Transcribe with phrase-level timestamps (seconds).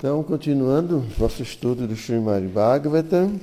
[0.00, 3.38] Então, continuando nosso estudo do Srimad Bhagavatam,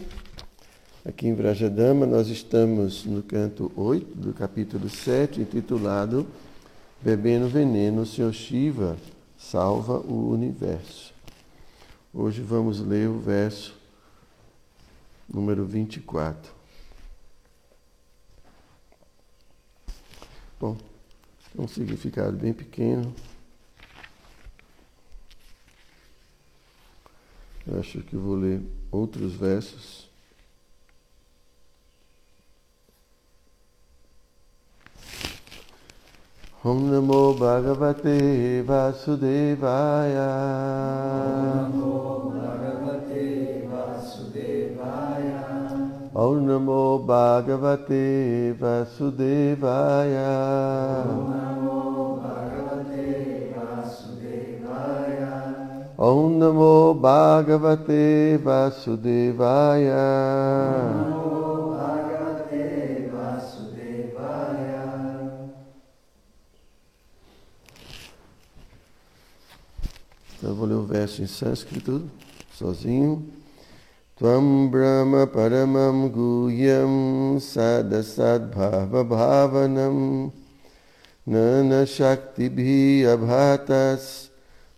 [1.06, 6.26] aqui em Vrajadama, nós estamos no canto 8 do capítulo 7, intitulado
[7.00, 8.98] Bebendo Veneno, Senhor Shiva
[9.38, 11.14] salva o universo.
[12.12, 13.76] Hoje vamos ler o verso
[15.32, 16.52] número 24.
[20.60, 20.76] Bom,
[21.56, 23.14] é um significado bem pequeno.
[27.70, 30.08] Eu acho que vou ler outros versos.
[36.64, 40.28] Om Namo Bhagavate Vasudevaya.
[41.56, 45.46] Namo Bhagavate Vasudevaya.
[46.14, 50.34] Om Namo Bhagavate Vasudevaya.
[51.06, 51.77] Namo
[56.00, 59.98] Om Namo Bhagavate Vasudevaya.
[61.74, 64.86] Bhagavate Vasudevaya.
[70.38, 72.04] Então eu vou ler o verso em sânscrito,
[72.54, 73.26] sozinho.
[74.20, 80.32] Tvam Brahma Paramam Guhyam Sadasad Bhava Bhavanam
[81.26, 84.37] Nana Shakti Abhatas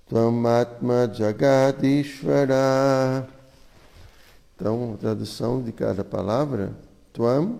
[0.09, 3.29] Tvam Atma Jagadishvara
[4.55, 6.75] Então, tradução de cada palavra.
[7.13, 7.59] Tvam,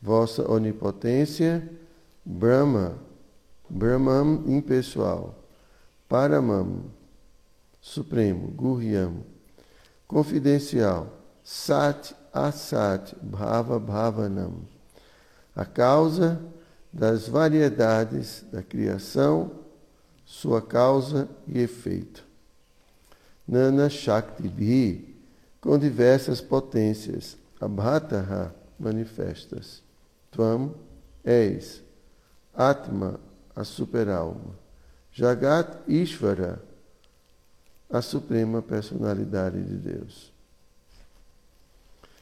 [0.00, 1.70] vossa onipotência.
[2.24, 2.94] Brahma,
[3.68, 5.34] Brahman impessoal.
[6.08, 6.84] Paramam,
[7.82, 8.48] supremo.
[8.48, 9.22] Guhyam,
[10.06, 11.08] confidencial.
[11.44, 14.62] Sat, asat, bhava, bhavanam.
[15.54, 16.40] A causa
[16.90, 19.57] das variedades da criação,
[20.28, 22.22] sua causa e efeito.
[23.46, 25.16] Nana Shakti Bhi,
[25.58, 27.38] com diversas potências.
[27.58, 29.82] Abhataha, manifestas.
[30.30, 30.74] Tvam,
[31.24, 31.82] és.
[32.54, 33.18] Atma,
[33.56, 34.54] a superalma.
[35.10, 36.62] Jagat Ishvara,
[37.88, 40.30] a suprema personalidade de Deus.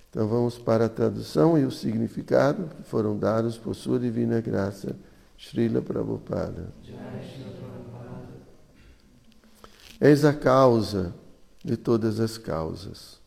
[0.09, 4.95] Então vamos para a tradução e o significado que foram dados por sua divina graça,
[5.37, 6.69] Srila Prabhupada.
[10.01, 11.15] És a causa
[11.65, 13.19] de todas as causas.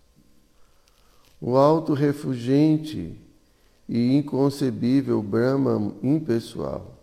[1.41, 3.19] O alto refugente
[3.87, 6.95] e inconcebível Brahman impessoal,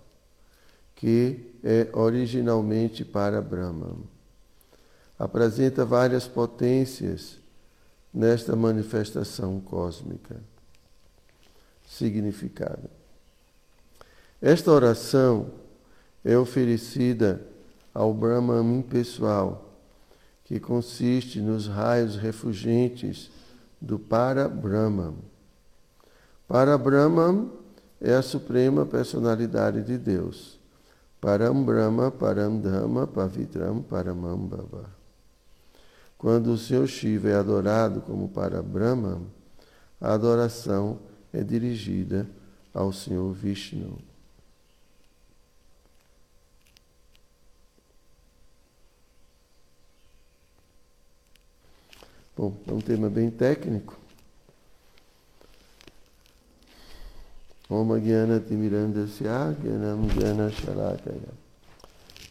[0.94, 4.04] que é originalmente para Brahman.
[5.18, 7.38] Apresenta várias potências
[8.14, 10.40] nesta manifestação cósmica.
[11.86, 12.88] Significado.
[14.40, 15.50] Esta oração
[16.24, 17.40] é oferecida
[17.96, 19.72] ao Brahman impessoal,
[20.44, 23.30] que consiste nos raios refugentes
[23.80, 25.14] do Para-Brahman.
[26.46, 27.50] Para-Brahman
[27.98, 30.60] é a suprema personalidade de Deus.
[31.18, 34.90] Param Brahma, Param Dhamma, Pavitram, Paramam Bhava.
[36.18, 39.22] Quando o Senhor Shiva é adorado como para Brahma,
[39.98, 40.98] a adoração
[41.32, 42.28] é dirigida
[42.74, 43.96] ao Senhor Vishnu.
[52.36, 53.96] Bom, é um tema bem técnico.
[57.66, 61.32] Om Gyana Timirandasya Gyanam Gyana Shalakaya.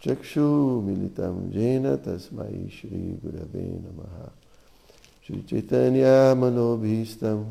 [0.02, 4.30] Chakshu Militam Jena Tasmai Shri Gurave Namaha.
[5.24, 7.48] Shri Chaitanya Manobhistam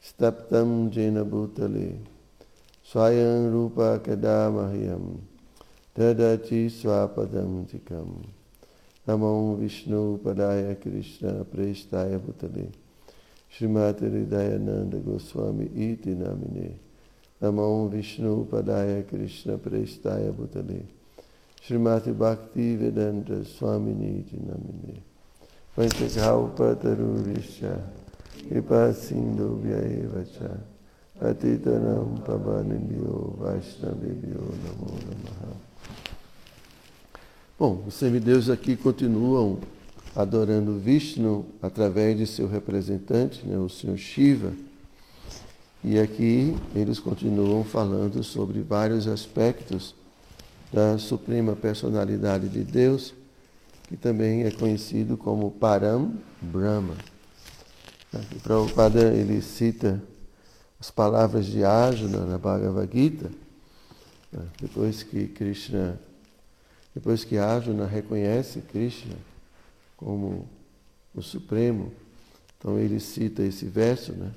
[0.00, 1.98] Staptam Jena Bhutale.
[2.86, 5.18] Swayam Rupa Kadamahyam
[5.98, 8.24] Tadachi Swapadam Tikam
[9.06, 12.70] Namo Vishnu Padaya Krishna Prestaya Bhutale.
[13.50, 16.78] Srimati Hridayananda Goswami Iti Namine.
[17.40, 20.84] Namo Vishnu Padaya Krishna Prestaya Bhutale.
[21.62, 25.02] Srimati Bhakti Vedanta Swamini Namine.
[25.74, 27.80] Panchakaupa Tarurisha
[28.48, 30.60] Kripa Sindhu Vyaevacha
[31.22, 35.69] Atitanam Pavanibhyo Vaishnavibhyo Namo Namaha
[37.60, 39.58] Bom, os semideuses aqui continuam
[40.16, 44.54] adorando Vishnu através de seu representante, né, o Senhor Shiva.
[45.84, 49.94] E aqui eles continuam falando sobre vários aspectos
[50.72, 53.12] da suprema personalidade de Deus,
[53.88, 56.94] que também é conhecido como Param Brahma.
[58.14, 60.02] O Prabhupada ele cita
[60.80, 63.30] as palavras de Arjuna na Bhagavad Gita,
[64.32, 66.00] né, depois que Krishna,
[66.94, 69.16] depois que Arjuna reconhece Krishna
[69.96, 70.48] como
[71.14, 71.92] o Supremo.
[72.58, 74.32] Então ele cita esse verso, né?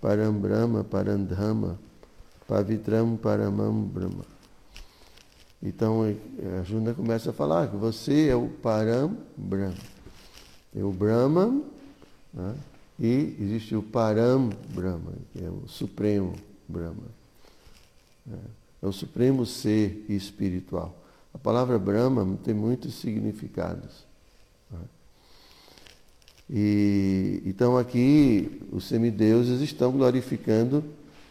[0.00, 1.78] Parambrahma, Parandhama,
[2.46, 4.24] Pavitram Paramam Brahma.
[5.62, 6.02] Então
[6.58, 9.74] a Juna começa a falar que você é o Param Brahma.
[10.74, 11.62] É o Brahma
[12.32, 12.54] né?
[12.98, 16.34] e existe o Param Brahma, que é o Supremo
[16.68, 17.02] Brahma.
[18.30, 18.36] É,
[18.82, 20.94] é o Supremo Ser espiritual.
[21.32, 24.06] A palavra Brahma tem muitos significados.
[24.70, 24.78] Né?
[26.50, 30.84] E, então aqui os semideuses estão glorificando,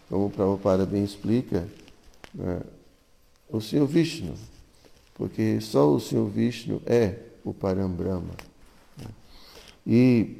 [0.10, 1.68] como o Prabhupada bem explica,
[2.34, 2.62] né,
[3.50, 4.34] o Senhor Vishnu,
[5.16, 8.34] porque só o Senhor Vishnu é o Parambrahma.
[8.98, 9.08] Né.
[9.86, 10.38] E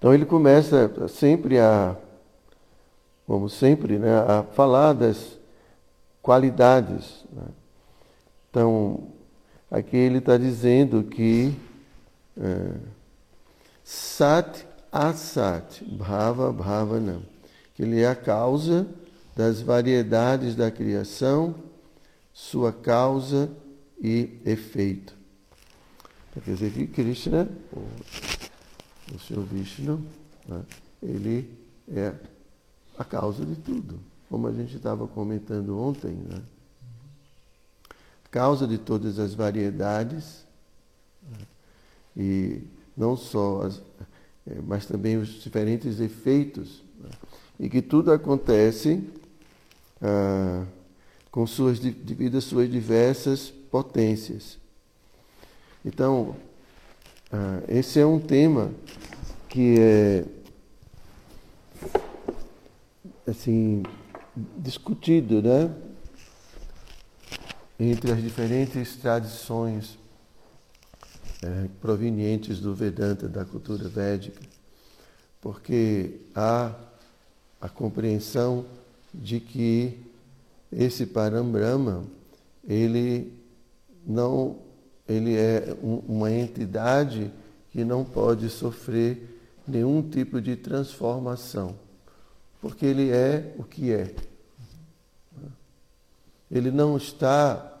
[0.00, 1.94] então ele começa sempre a,
[3.26, 5.38] como sempre, né, a falar das
[6.22, 7.22] qualidades.
[7.30, 7.42] Né.
[8.50, 9.12] Então,
[9.70, 11.54] aqui ele está dizendo que
[12.36, 12.74] é,
[13.84, 17.22] Sat Asat, Bhava Bhavanam,
[17.74, 18.88] que ele é a causa
[19.36, 21.54] das variedades da criação,
[22.32, 23.48] sua causa
[24.00, 25.14] e efeito.
[26.32, 27.80] Quer dizer que Krishna, o,
[29.38, 30.04] o Vishnu,
[30.48, 30.62] né,
[31.00, 31.56] ele
[31.88, 32.12] é
[32.98, 34.00] a causa de tudo.
[34.28, 36.42] Como a gente estava comentando ontem, né?
[38.30, 40.44] Causa de todas as variedades.
[42.16, 42.62] E
[42.96, 43.82] não só as,
[44.46, 47.10] é, mas também os diferentes efeitos, né?
[47.58, 49.02] e que tudo acontece
[50.02, 50.64] ah,
[51.30, 54.58] com suas devido às suas diversas potências.
[55.84, 56.36] Então,
[57.32, 58.72] ah, esse é um tema
[59.48, 60.24] que é
[63.26, 63.82] assim
[64.58, 65.70] discutido, né?
[67.82, 69.98] Entre as diferentes tradições
[71.42, 74.38] é, provenientes do Vedanta, da cultura védica,
[75.40, 76.74] porque há
[77.58, 78.66] a compreensão
[79.14, 79.98] de que
[80.70, 82.04] esse Parambrahma,
[82.68, 83.32] ele
[84.06, 84.58] não
[85.08, 87.32] ele é um, uma entidade
[87.70, 91.74] que não pode sofrer nenhum tipo de transformação,
[92.60, 94.14] porque ele é o que é.
[96.50, 97.78] Ele não está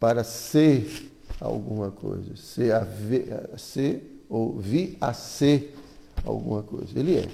[0.00, 1.10] para ser
[1.40, 5.76] alguma coisa, ser, a ver, ser ou vir a ser
[6.24, 6.98] alguma coisa.
[6.98, 7.28] Ele é,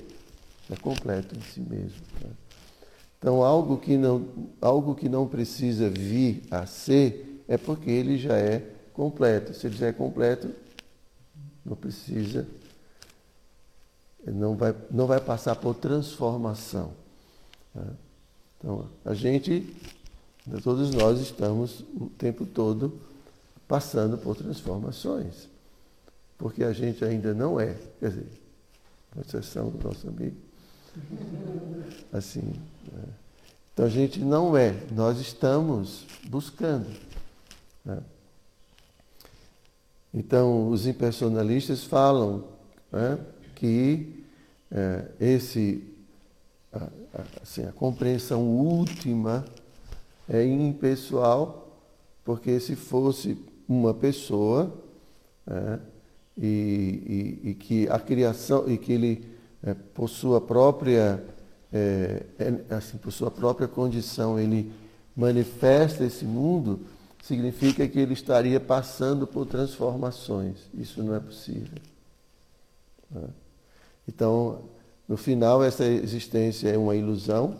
[0.70, 2.02] é completo em si mesmo.
[2.20, 2.31] Né?
[3.19, 4.29] Então, algo que, não,
[4.61, 8.62] algo que não precisa vir a ser é porque ele já é
[8.93, 9.55] completo.
[9.55, 10.50] Se ele já é completo,
[11.64, 12.46] não precisa,
[14.26, 16.93] não vai, não vai passar por transformação.
[17.75, 17.87] Né?
[18.65, 19.77] Então, a gente,
[20.63, 22.99] todos nós estamos o tempo todo
[23.69, 25.51] passando por transformações.
[26.39, 28.27] Porque a gente ainda não é, quer dizer,
[29.13, 30.37] com exceção do nosso amigo.
[32.11, 32.55] Assim.
[32.91, 33.05] Né?
[33.75, 36.89] Então a gente não é, nós estamos buscando.
[37.85, 37.99] Né?
[40.15, 42.45] Então os impersonalistas falam
[42.91, 43.19] né,
[43.57, 44.25] que
[44.71, 45.85] é, esse,
[46.75, 49.44] a, assim, a compreensão última
[50.29, 51.69] é impessoal,
[52.25, 53.38] porque se fosse
[53.69, 54.73] uma pessoa
[55.47, 55.79] é,
[56.37, 59.29] e, e, e, que a criação e que ele
[59.63, 61.25] é, por sua própria
[61.72, 64.72] é, é, assim por sua própria condição ele
[65.17, 66.81] manifesta esse mundo
[67.22, 71.79] significa que ele estaria passando por transformações isso não é possível
[73.10, 73.29] né?
[74.08, 74.63] então
[75.08, 77.58] no final essa existência é uma ilusão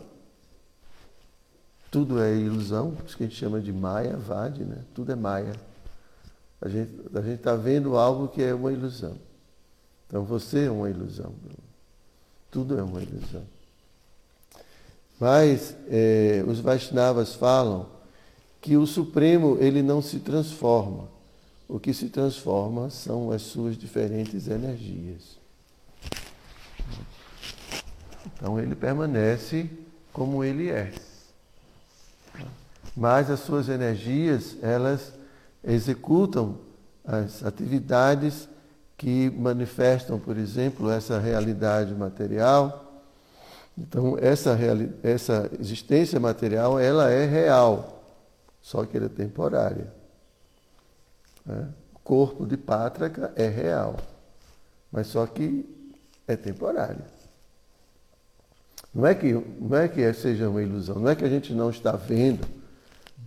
[1.95, 4.79] tudo é ilusão, isso que a gente chama de Maya, Vade, né?
[4.93, 5.55] Tudo é Maya.
[6.61, 9.15] A gente a está vendo algo que é uma ilusão.
[10.05, 11.33] Então você é uma ilusão.
[12.51, 13.43] Tudo é uma ilusão.
[15.17, 17.87] Mas é, os Vaishnavas falam
[18.59, 21.07] que o Supremo ele não se transforma.
[21.65, 25.39] O que se transforma são as suas diferentes energias.
[28.35, 29.69] Então ele permanece
[30.11, 30.93] como ele é.
[32.95, 35.13] Mas as suas energias, elas
[35.63, 36.57] executam
[37.03, 38.47] as atividades
[38.97, 43.03] que manifestam, por exemplo, essa realidade material.
[43.77, 44.57] Então, essa,
[45.03, 48.03] essa existência material, ela é real,
[48.61, 49.93] só que ela é temporária.
[51.45, 51.67] Né?
[51.93, 53.97] O corpo de Pátraca é real,
[54.89, 55.65] mas só que
[56.25, 57.03] é temporário.
[58.95, 61.69] Não é que, não é que seja uma ilusão, não é que a gente não
[61.69, 62.47] está vendo,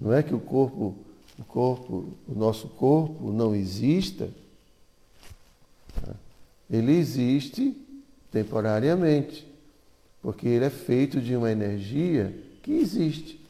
[0.00, 0.96] não é que o corpo
[1.38, 4.28] o corpo, o nosso corpo não exista,
[6.68, 7.80] ele existe
[8.30, 9.46] temporariamente,
[10.20, 13.40] porque ele é feito de uma energia que existe.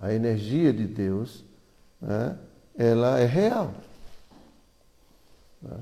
[0.00, 1.42] A energia de Deus,
[2.00, 2.36] né?
[2.76, 3.74] ela é real.
[5.60, 5.80] Né?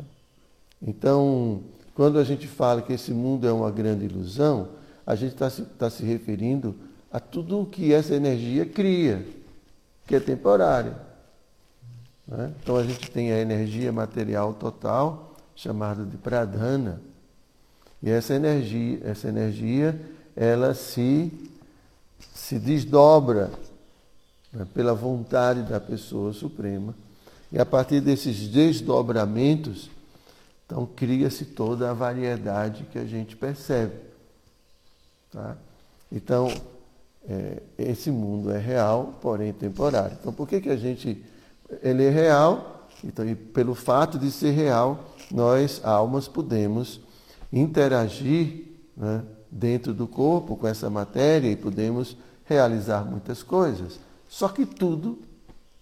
[0.80, 1.62] Então,
[1.94, 4.68] quando a gente fala que esse mundo é uma grande ilusão,
[5.06, 6.75] a gente está se, tá se referindo
[7.12, 9.25] a tudo o que essa energia cria,
[10.06, 10.96] que é temporário.
[12.26, 12.52] Né?
[12.60, 17.00] Então a gente tem a energia material total, chamada de pradhana,
[18.02, 19.98] e essa energia, essa energia
[20.34, 21.32] ela se,
[22.34, 23.50] se desdobra
[24.52, 26.94] né, pela vontade da pessoa suprema.
[27.50, 29.88] E a partir desses desdobramentos,
[30.66, 34.05] então cria-se toda a variedade que a gente percebe.
[35.30, 35.56] Tá?
[36.11, 36.49] Então,
[37.28, 40.16] é, esse mundo é real, porém temporário.
[40.21, 41.25] Então, por que, que a gente.
[41.83, 47.00] Ele é real, então, e pelo fato de ser real, nós, almas, podemos
[47.52, 48.66] interagir
[48.97, 53.99] né, dentro do corpo com essa matéria e podemos realizar muitas coisas.
[54.28, 55.18] Só que tudo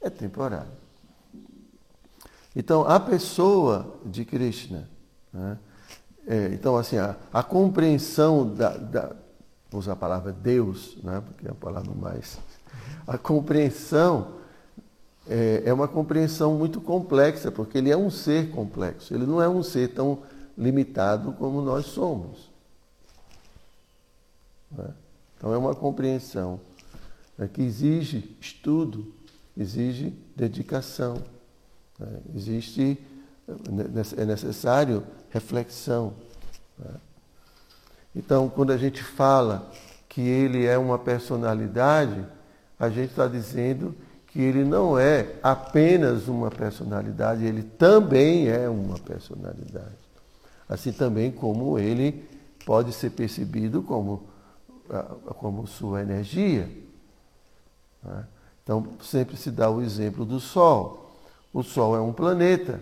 [0.01, 0.73] é temporário.
[2.57, 4.89] Então, a pessoa de Krishna,
[5.33, 5.59] né,
[6.27, 9.17] é, então, assim, a, a compreensão da, da,
[9.75, 12.39] vou usar a palavra Deus, né, porque é a palavra mais.
[13.09, 14.37] A compreensão
[15.29, 19.49] é, é uma compreensão muito complexa, porque ele é um ser complexo, ele não é
[19.49, 20.23] um ser tão
[20.57, 22.49] limitado como nós somos.
[24.71, 24.95] Né?
[25.37, 26.61] Então, é uma compreensão
[27.37, 29.13] né, que exige estudo,
[29.57, 31.21] exige dedicação.
[31.99, 32.21] Né?
[32.33, 33.05] Existe,
[34.17, 36.15] é necessário reflexão.
[36.79, 36.95] Né?
[38.15, 39.71] Então, quando a gente fala
[40.09, 42.25] que ele é uma personalidade,
[42.79, 43.95] a gente está dizendo
[44.29, 49.97] que ele não é apenas uma personalidade, ele também é uma personalidade.
[50.69, 52.25] Assim também como ele
[52.65, 54.29] pode ser percebido como,
[55.39, 56.71] como sua energia.
[58.03, 58.25] Né?
[58.63, 61.17] Então, sempre se dá o exemplo do Sol.
[61.53, 62.81] O Sol é um planeta,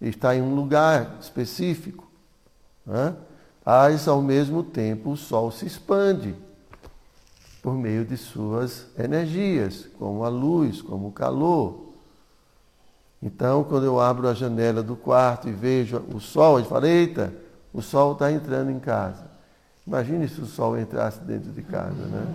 [0.00, 2.10] está em um lugar específico,
[2.86, 3.14] né?
[3.64, 6.34] Mas ao mesmo tempo o Sol se expande
[7.64, 11.94] por meio de suas energias, como a luz, como o calor.
[13.22, 17.32] Então, quando eu abro a janela do quarto e vejo o sol, eu falo, eita,
[17.72, 19.24] o sol está entrando em casa.
[19.86, 22.26] Imagine se o sol entrasse dentro de casa, né?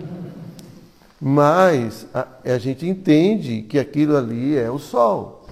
[1.20, 5.46] Mas a, a gente entende que aquilo ali é o sol.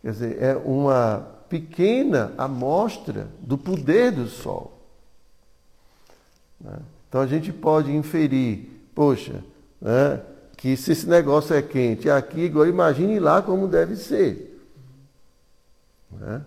[0.00, 4.72] Quer dizer, é uma pequena amostra do poder do sol.
[6.58, 6.78] Né?
[7.06, 9.44] Então a gente pode inferir, poxa,
[9.78, 10.22] né,
[10.56, 14.58] que se esse negócio é quente aqui, agora imagine lá como deve ser.
[16.10, 16.42] Né?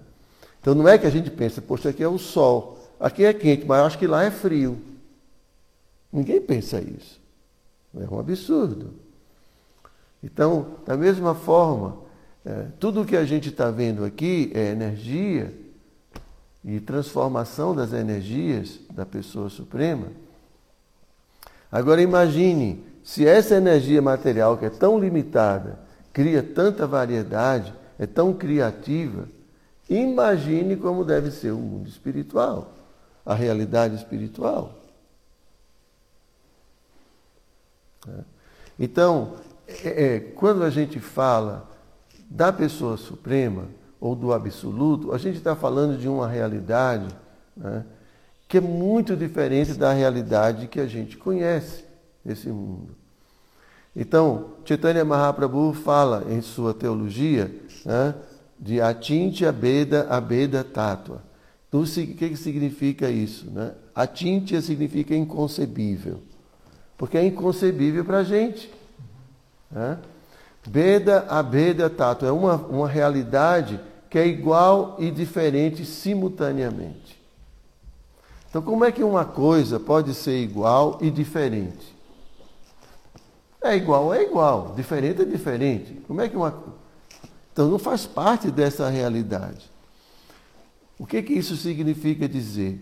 [0.60, 3.64] Então não é que a gente pensa, poxa, aqui é o sol, aqui é quente,
[3.64, 4.82] mas acho que lá é frio.
[6.12, 7.22] Ninguém pensa isso.
[7.96, 8.92] É um absurdo.
[10.24, 12.05] Então, da mesma forma,
[12.46, 15.52] é, tudo o que a gente está vendo aqui é energia
[16.64, 20.08] e transformação das energias da pessoa suprema.
[21.72, 25.80] Agora imagine se essa energia material que é tão limitada
[26.14, 29.28] cria tanta variedade, é tão criativa,
[29.90, 32.74] imagine como deve ser o mundo espiritual,
[33.25, 34.74] a realidade espiritual.
[38.06, 38.24] Né?
[38.80, 39.34] Então,
[39.68, 41.75] é, é, quando a gente fala
[42.36, 43.65] da pessoa suprema
[44.00, 47.08] ou do absoluto, a gente está falando de uma realidade
[47.56, 47.86] né,
[48.48, 51.86] que é muito diferente da realidade que a gente conhece
[52.24, 52.96] desse mundo.
[53.96, 57.50] Então, Chaitanya Mahaprabhu fala em sua teologia
[57.86, 58.13] né,
[58.60, 61.24] de Atinti Abeda Abeda Tatua.
[61.70, 63.50] Então, o que, que significa isso?
[63.50, 63.72] Né?
[64.62, 66.20] Significa inconcebível
[66.98, 68.72] porque é inconcebível para a gente.
[69.72, 69.98] Né?
[70.68, 73.80] Beda a Beda Tato é uma, uma realidade
[74.10, 77.22] que é igual e diferente simultaneamente.
[78.50, 81.94] Então, como é que uma coisa pode ser igual e diferente?
[83.62, 86.02] É igual, é igual, diferente é diferente.
[86.08, 86.64] Como é que uma.
[87.52, 89.70] Então, não faz parte dessa realidade.
[90.98, 92.80] O que, que isso significa dizer?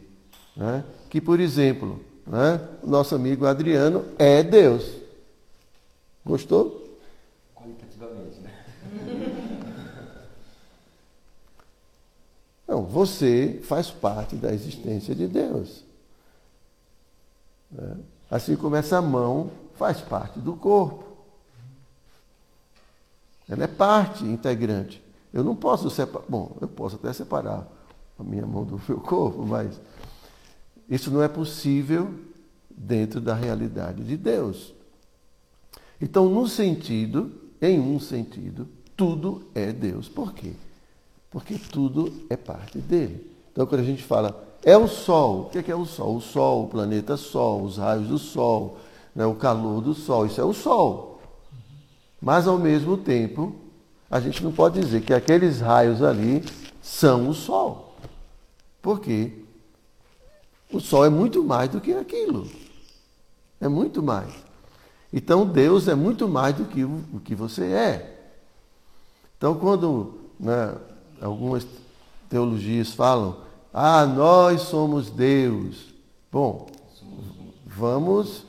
[0.56, 0.84] Né?
[1.10, 2.60] Que, por exemplo, né?
[2.84, 4.90] Nosso amigo Adriano é Deus.
[6.26, 7.00] Gostou?
[7.54, 8.52] Qualitativamente, né?
[12.74, 15.84] Não, você faz parte da existência de Deus.
[17.70, 17.98] Né?
[18.32, 21.04] Assim como essa mão faz parte do corpo.
[23.48, 25.04] Ela é parte integrante.
[25.32, 26.26] Eu não posso separar.
[26.28, 27.68] Bom, eu posso até separar
[28.18, 29.80] a minha mão do meu corpo, mas
[30.90, 32.12] isso não é possível
[32.72, 34.74] dentro da realidade de Deus.
[36.02, 40.10] Então, no sentido, em um sentido, tudo é Deus.
[40.10, 40.54] Por quê?
[41.34, 43.30] Porque tudo é parte dele.
[43.52, 46.16] Então, quando a gente fala é o Sol, o que é, é o Sol?
[46.16, 48.78] O Sol, o planeta Sol, os raios do Sol,
[49.14, 51.20] né, o calor do Sol, isso é o Sol.
[52.22, 53.54] Mas, ao mesmo tempo,
[54.10, 56.46] a gente não pode dizer que aqueles raios ali
[56.82, 57.96] são o Sol.
[58.82, 59.44] Por quê?
[60.72, 62.48] O Sol é muito mais do que aquilo.
[63.60, 64.32] É muito mais.
[65.12, 68.20] Então Deus é muito mais do que o que você é.
[69.38, 70.76] Então, quando né,
[71.22, 71.66] algumas
[72.30, 73.38] teologias falam,
[73.74, 75.94] ah, nós somos Deus.
[76.32, 76.68] Bom,
[77.66, 78.46] vamos,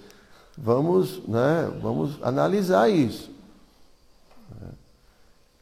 [0.56, 3.34] vamos, né, vamos analisar isso.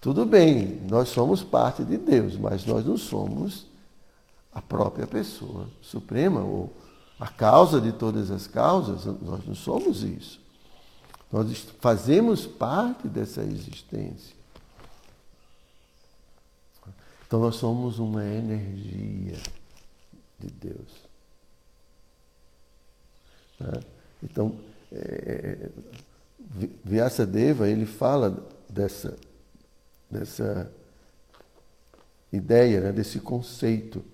[0.00, 3.66] Tudo bem, nós somos parte de Deus, mas nós não somos
[4.52, 6.72] a própria pessoa suprema ou
[7.20, 10.40] a causa de todas as causas, nós não somos isso.
[11.30, 14.34] Nós fazemos parte dessa existência.
[17.32, 19.38] Então nós somos uma energia
[20.38, 21.08] de Deus.
[23.58, 23.80] Né?
[24.22, 24.54] Então,
[24.92, 25.70] é,
[26.84, 29.16] Vyasadeva, ele fala dessa,
[30.10, 30.70] dessa
[32.30, 32.92] ideia, né?
[32.92, 34.04] desse conceito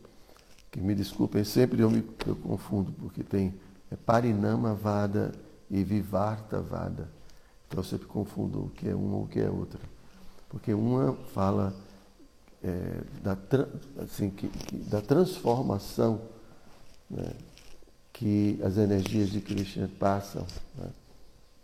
[0.70, 3.52] que me desculpem, sempre eu me eu confundo, porque tem
[3.90, 5.32] é Parinama Vada
[5.68, 7.10] e Vivarta Vada.
[7.66, 9.80] Então eu sempre confundo o que é uma ou o que é outra.
[10.48, 11.74] Porque uma fala
[12.62, 13.36] é, da,
[14.02, 16.20] assim, que, que, da transformação
[17.10, 17.30] né,
[18.12, 20.44] que as energias de Krishna passam.
[20.76, 20.88] Né?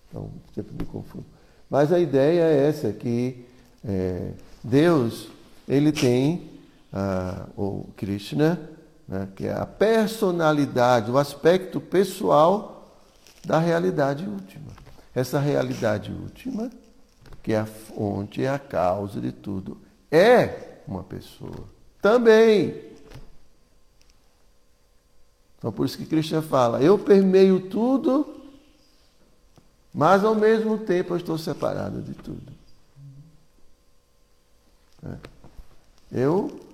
[0.09, 1.27] Então sempre me confundo.
[1.69, 3.45] Mas a ideia é essa, que
[3.85, 4.31] é,
[4.63, 5.29] Deus,
[5.69, 6.51] ele tem,
[6.93, 8.61] ah, ou Krishna,
[9.09, 13.03] né, que é a personalidade, o aspecto pessoal
[13.45, 14.73] da realidade última.
[15.15, 16.71] Essa realidade última,
[17.43, 19.79] que é a fonte, é a causa de tudo,
[20.11, 21.69] é uma pessoa.
[22.01, 22.93] Também.
[25.59, 28.43] Então por isso que Cristian fala, eu permeio tudo,
[29.93, 32.53] mas ao mesmo tempo eu estou separado de tudo.
[35.03, 35.17] É.
[36.13, 36.65] Eu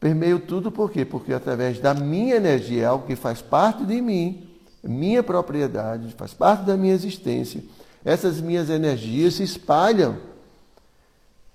[0.00, 1.04] Permeio tudo por quê?
[1.04, 4.48] Porque através da minha energia, é algo que faz parte de mim,
[4.82, 7.62] minha propriedade, faz parte da minha existência,
[8.04, 10.18] essas minhas energias se espalham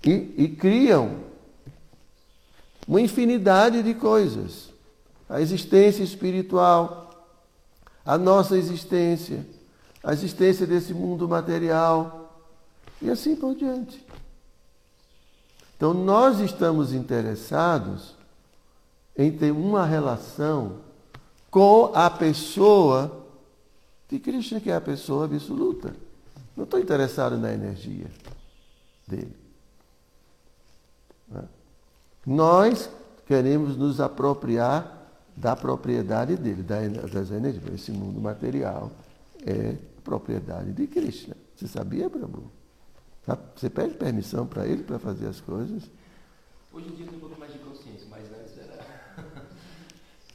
[0.05, 1.22] e, e criam
[2.87, 4.69] uma infinidade de coisas.
[5.29, 7.27] A existência espiritual,
[8.05, 9.45] a nossa existência,
[10.03, 12.45] a existência desse mundo material
[13.01, 14.05] e assim por diante.
[15.75, 18.15] Então, nós estamos interessados
[19.17, 20.79] em ter uma relação
[21.49, 23.25] com a pessoa
[24.09, 25.95] de Krishna, que é a pessoa absoluta.
[26.55, 28.09] Não estou interessado na energia
[29.07, 29.35] dele.
[31.27, 31.43] Né?
[32.25, 32.89] Nós
[33.25, 35.01] queremos nos apropriar
[35.35, 37.73] da propriedade dele, das energias.
[37.73, 38.91] Esse mundo material
[39.45, 41.35] é propriedade de Krishna.
[41.55, 42.51] Você sabia, Prabhu?
[43.55, 45.89] Você pede permissão para ele para fazer as coisas?
[46.71, 48.83] Hoje em dia tem um pouco mais de consciência, mas antes era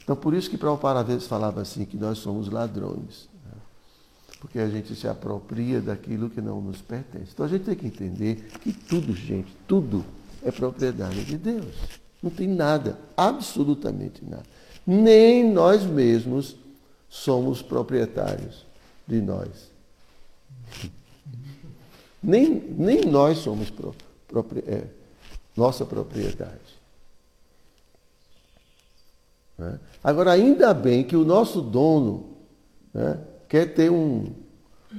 [0.03, 3.29] então, por isso que Prabhupada às vezes falava assim, que nós somos ladrões.
[3.45, 3.53] Né?
[4.41, 7.33] Porque a gente se apropria daquilo que não nos pertence.
[7.35, 10.05] Então, a gente tem que entender que tudo, gente, tudo
[10.45, 11.75] é propriedade de Deus.
[12.23, 14.45] Não tem nada, absolutamente nada.
[14.87, 16.57] Nem nós mesmos
[17.09, 18.67] somos proprietários
[19.07, 19.71] de nós.
[22.23, 23.95] Nem, nem nós somos pro,
[24.67, 24.85] é,
[25.57, 26.79] nossa propriedade.
[29.57, 29.79] Né?
[30.03, 32.37] Agora, ainda bem que o nosso dono
[32.93, 34.33] né, quer ter um,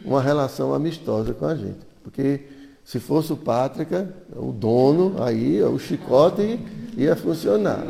[0.04, 1.80] uma relação amistosa com a gente.
[2.04, 2.48] Porque
[2.90, 6.60] se fosse o Pátrica, o dono, aí o chicote
[6.98, 7.84] ia funcionar.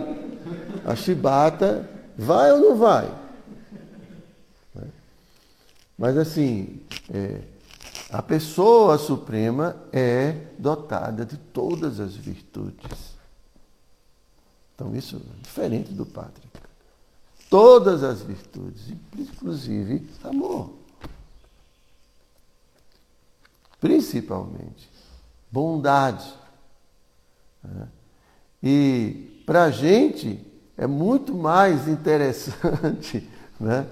[0.83, 3.09] A chibata vai ou não vai?
[5.97, 6.81] Mas assim,
[7.13, 7.41] é,
[8.09, 13.15] a pessoa suprema é dotada de todas as virtudes.
[14.75, 16.49] Então isso é diferente do Pátrica
[17.49, 20.78] todas as virtudes, inclusive amor.
[23.79, 24.89] Principalmente
[25.51, 26.33] bondade.
[27.63, 27.87] Né?
[28.61, 30.45] E para a gente
[30.77, 33.27] é muito mais interessante
[33.59, 33.87] né,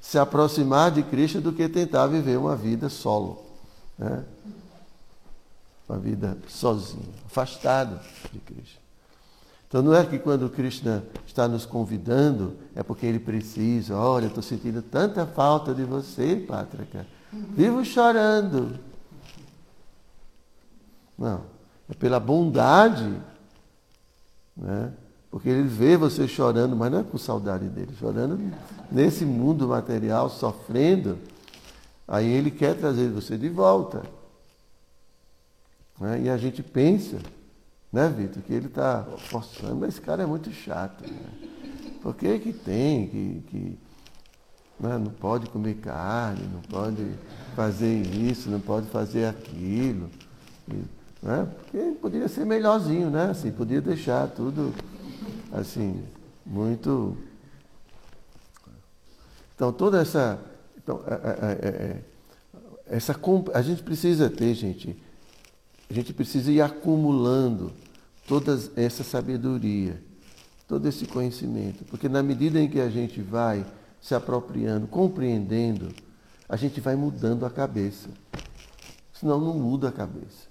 [0.00, 3.44] se aproximar de Cristo do que tentar viver uma vida solo.
[3.98, 4.24] Né?
[5.88, 7.98] uma vida sozinho, afastado
[8.30, 8.80] de Krishna.
[9.66, 14.42] Então não é que quando Krishna está nos convidando, é porque ele precisa, olha, estou
[14.42, 17.06] sentindo tanta falta de você, Pátrica.
[17.32, 18.78] Vivo chorando.
[21.18, 21.42] Não.
[21.88, 23.20] É pela bondade,
[24.56, 24.92] né?
[25.30, 28.38] Porque ele vê você chorando, mas não é com saudade dele, chorando
[28.90, 31.18] nesse mundo material, sofrendo.
[32.06, 34.02] Aí ele quer trazer você de volta.
[36.00, 36.22] Né?
[36.22, 37.18] E a gente pensa,
[37.92, 41.04] né, Vitor, que ele está forçando, mas esse cara é muito chato.
[41.06, 41.98] Né?
[42.02, 43.78] Por que, que tem que, que
[44.80, 47.04] né, não pode comer carne, não pode
[47.54, 50.08] fazer isso, não pode fazer aquilo?
[51.22, 51.48] Né?
[51.56, 53.30] Porque poderia ser melhorzinho, né?
[53.30, 54.72] Assim, podia deixar tudo
[55.52, 56.02] assim,
[56.44, 57.16] muito.
[59.54, 60.38] Então toda essa.
[60.76, 62.02] Então, é, é, é,
[62.86, 63.18] essa
[63.52, 64.96] a gente precisa ter, gente,
[65.90, 67.72] a gente precisa ir acumulando
[68.26, 70.00] toda essa sabedoria,
[70.66, 73.66] todo esse conhecimento, porque na medida em que a gente vai
[74.00, 75.94] se apropriando, compreendendo,
[76.48, 78.08] a gente vai mudando a cabeça.
[79.12, 80.47] Senão não muda a cabeça,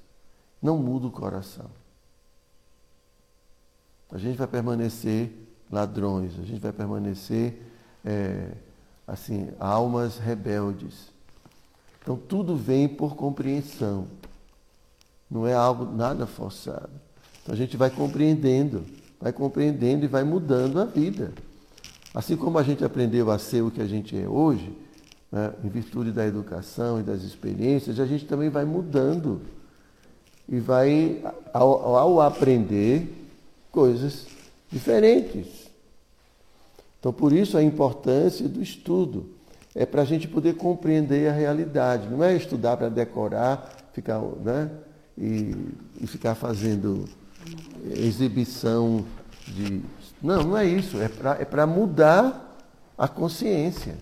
[0.62, 1.70] não muda o coração.
[4.12, 5.32] A gente vai permanecer
[5.72, 7.62] ladrões, a gente vai permanecer
[8.06, 8.52] é,
[9.06, 11.12] assim almas rebeldes.
[12.02, 14.08] Então tudo vem por compreensão,
[15.30, 16.90] não é algo nada forçado.
[17.42, 18.86] Então a gente vai compreendendo,
[19.20, 21.34] vai compreendendo e vai mudando a vida.
[22.14, 24.76] Assim como a gente aprendeu a ser o que a gente é hoje,
[25.30, 29.42] né, em virtude da educação e das experiências, a gente também vai mudando
[30.50, 31.22] e vai,
[31.54, 33.14] ao, ao aprender,
[33.72, 34.28] coisas
[34.72, 35.68] diferentes.
[37.00, 39.36] Então, por isso a importância do estudo.
[39.76, 42.10] É para a gente poder compreender a realidade.
[42.10, 44.72] Não é estudar para decorar, ficar, né?
[45.16, 45.56] E,
[46.02, 47.06] e ficar fazendo
[47.96, 49.06] exibição
[49.48, 49.82] de.
[50.22, 50.98] Não, não é isso.
[51.00, 52.58] É para é mudar
[52.98, 53.96] a consciência.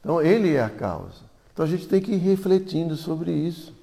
[0.00, 1.28] Então, ele é a causa.
[1.52, 3.74] Então, a gente tem que ir refletindo sobre isso.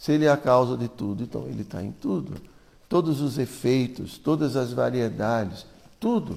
[0.00, 2.50] Se ele é a causa de tudo, então ele está em tudo
[2.90, 5.64] todos os efeitos, todas as variedades,
[6.00, 6.36] tudo.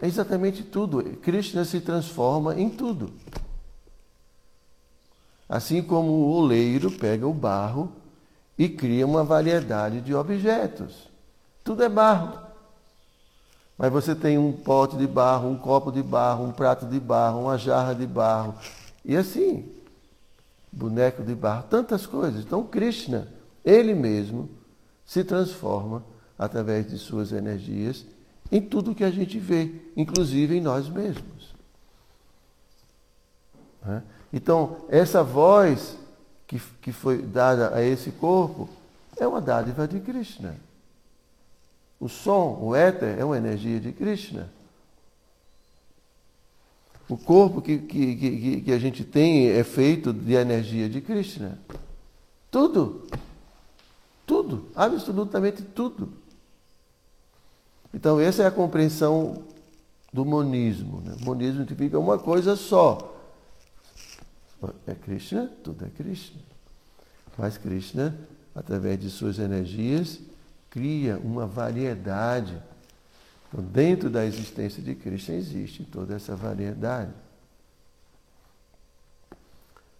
[0.00, 1.02] É exatamente tudo.
[1.16, 3.12] Krishna se transforma em tudo.
[5.48, 7.90] Assim como o oleiro pega o barro
[8.56, 11.08] e cria uma variedade de objetos.
[11.64, 12.38] Tudo é barro.
[13.76, 17.40] Mas você tem um pote de barro, um copo de barro, um prato de barro,
[17.40, 18.54] uma jarra de barro.
[19.04, 19.68] E assim,
[20.72, 22.44] boneco de barro, tantas coisas.
[22.44, 23.28] Então, Krishna
[23.66, 24.48] ele mesmo
[25.04, 26.04] se transforma
[26.38, 28.06] através de suas energias
[28.50, 31.52] em tudo que a gente vê, inclusive em nós mesmos.
[33.84, 34.04] Né?
[34.32, 35.98] Então, essa voz
[36.46, 38.68] que, que foi dada a esse corpo
[39.16, 40.56] é uma dádiva de Krishna.
[41.98, 44.48] O som, o éter, é uma energia de Krishna.
[47.08, 51.58] O corpo que, que, que, que a gente tem é feito de energia de Krishna.
[52.50, 53.06] Tudo.
[54.26, 56.12] Tudo, absolutamente tudo.
[57.94, 59.44] Então, essa é a compreensão
[60.12, 61.00] do monismo.
[61.00, 61.16] Né?
[61.22, 63.14] Monismo significa uma coisa só.
[64.86, 65.50] É Krishna?
[65.62, 66.40] Tudo é Krishna.
[67.38, 68.18] Mas Krishna,
[68.54, 70.18] através de suas energias,
[70.70, 72.56] cria uma variedade.
[73.48, 77.12] Então, dentro da existência de Krishna existe toda essa variedade.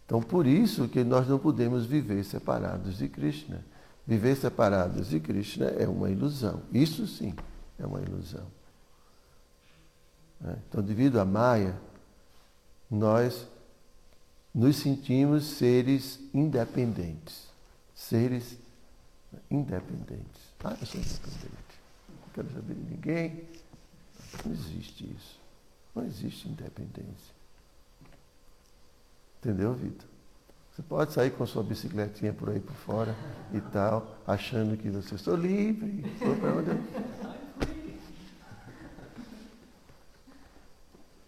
[0.05, 3.65] Então, por isso que nós não podemos viver separados de Krishna.
[4.07, 6.63] Viver separados de Krishna é uma ilusão.
[6.73, 7.35] Isso sim
[7.79, 8.47] é uma ilusão.
[10.45, 11.77] É, então, devido à Maya,
[12.89, 13.49] nós
[14.55, 17.49] nos sentimos seres independentes.
[17.95, 18.57] Seres
[19.51, 20.55] independentes.
[20.63, 21.66] Ah, eu sou independente.
[22.37, 23.49] Quero saber de ninguém.
[24.45, 25.41] Não existe isso.
[25.95, 27.35] Não existe independência.
[29.39, 30.07] Entendeu, Vitor?
[30.71, 33.17] Você pode sair com sua bicicletinha por aí por fora
[33.55, 36.73] e tal, achando que você estou livre, vou para onde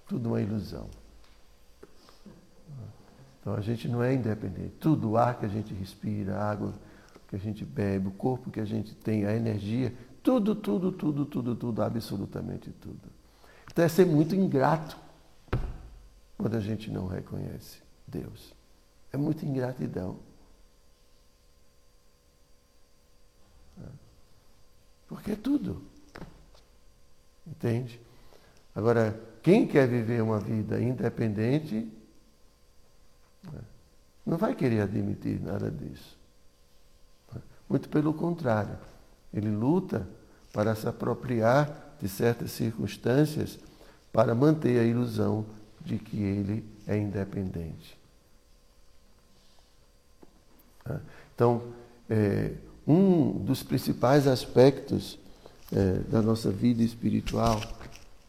[0.07, 0.91] Tudo uma ilusão.
[3.41, 4.75] Então a gente não é independente.
[4.79, 6.75] Tudo, o ar que a gente respira, a água
[7.29, 9.95] que a gente bebe, o corpo que a gente tem, a energia,
[10.29, 13.09] tudo, tudo, tudo, tudo, tudo, absolutamente tudo.
[13.73, 14.95] Então é ser muito ingrato
[16.37, 18.53] quando a gente não reconhece Deus.
[19.11, 20.19] É muita ingratidão.
[25.07, 25.83] Porque é tudo.
[27.47, 27.99] Entende?
[28.75, 31.91] Agora, quem quer viver uma vida independente,
[33.51, 33.61] né,
[34.27, 36.19] não vai querer admitir nada disso.
[37.67, 38.79] Muito pelo contrário,
[39.33, 40.18] ele luta
[40.59, 43.61] para se apropriar de certas circunstâncias
[44.13, 45.47] para manter a ilusão
[45.81, 47.97] de que ele é independente.
[51.33, 51.63] Então,
[52.11, 55.17] é, um dos principais aspectos
[55.71, 57.61] é, da nossa vida espiritual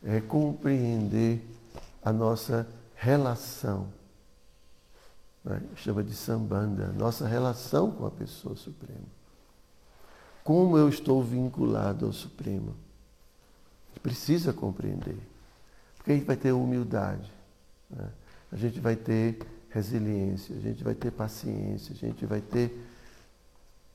[0.04, 1.42] é compreender
[2.04, 3.88] a nossa relação.
[5.44, 5.64] Né?
[5.78, 9.19] Chama de sambanda, nossa relação com a pessoa suprema.
[10.50, 12.76] Como eu estou vinculado ao Supremo?
[14.02, 15.20] Precisa compreender.
[15.96, 17.32] Porque a gente vai ter humildade,
[17.88, 18.10] né?
[18.52, 22.84] a gente vai ter resiliência, a gente vai ter paciência, a gente vai ter.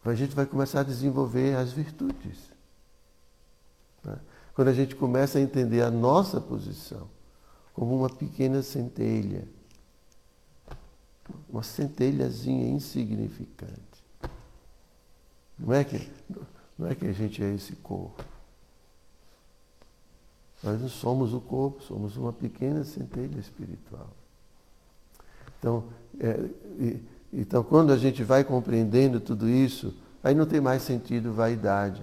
[0.05, 2.39] A gente vai começar a desenvolver as virtudes.
[4.05, 4.17] Né?
[4.55, 7.09] Quando a gente começa a entender a nossa posição
[7.73, 9.43] como uma pequena centelha,
[11.51, 13.94] uma centelhazinha insignificante.
[15.59, 16.11] Não é que,
[16.79, 18.25] não é que a gente é esse corpo.
[20.63, 24.09] Nós não somos o corpo, somos uma pequena centelha espiritual.
[25.59, 25.85] Então,
[26.19, 31.33] é, e, então, quando a gente vai compreendendo tudo isso, aí não tem mais sentido
[31.33, 32.03] vaidade,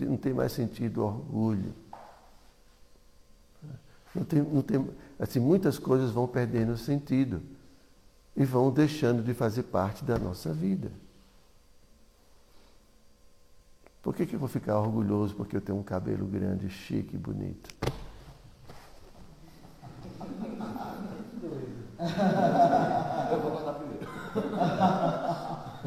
[0.00, 1.74] não tem mais sentido orgulho.
[4.14, 4.86] Não tem, não tem,
[5.18, 7.42] assim, muitas coisas vão perdendo sentido
[8.36, 10.92] e vão deixando de fazer parte da nossa vida.
[14.02, 17.18] Por que, que eu vou ficar orgulhoso porque eu tenho um cabelo grande, chique e
[17.18, 17.70] bonito?
[23.30, 24.08] Eu vou contar primeiro.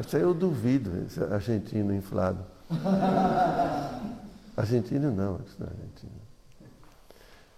[0.00, 2.44] Isso aí eu duvido, esse argentino inflado.
[4.56, 6.12] Argentino não, isso não é argentino.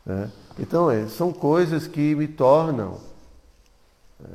[0.06, 0.28] É.
[0.58, 3.00] Então, é, são coisas que me tornam
[4.20, 4.28] é,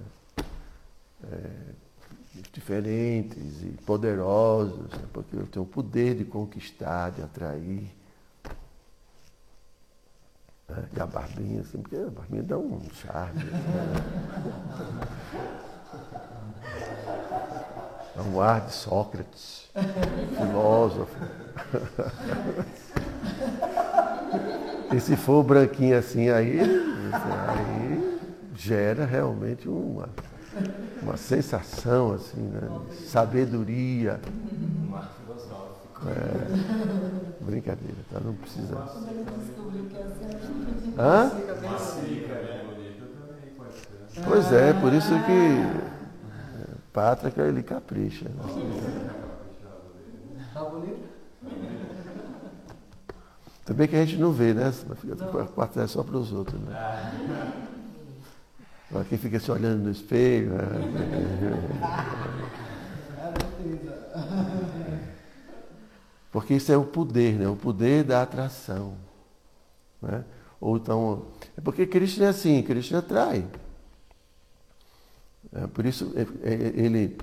[1.32, 1.50] é
[2.54, 5.04] diferentes e poderosos, né?
[5.12, 7.92] porque eu tenho o poder de conquistar, de atrair.
[10.70, 10.86] Né?
[10.96, 13.44] E a barbinha, assim, porque a barbinha dá um charme.
[13.44, 13.52] Né?
[18.16, 19.68] Dá um ar de Sócrates,
[20.38, 21.18] filósofo.
[24.96, 28.20] E se for branquinho assim, aí, aí
[28.56, 30.08] gera realmente uma
[31.04, 32.70] uma sensação assim, né?
[33.06, 34.20] sabedoria.
[36.06, 38.20] É, brincadeira, tá?
[38.20, 38.76] Não precisa.
[40.98, 41.32] Hã?
[44.26, 45.94] Pois é, por isso que
[46.94, 48.30] Pátrica ele capricha.
[48.30, 49.10] Né?
[53.66, 54.72] Também que a gente não vê, né?
[54.72, 55.16] Fica
[55.82, 56.60] é só para os outros.
[56.62, 57.73] Né?
[58.94, 60.52] Para quem fica se olhando no espelho.
[60.52, 60.66] Né?
[66.32, 67.48] Porque isso é o poder, né?
[67.48, 68.96] o poder da atração.
[70.00, 70.24] Né?
[70.62, 71.26] Ou então,
[71.58, 73.48] é porque Krishna é assim, Krishna atrai.
[75.52, 77.18] É, por isso é, é, ele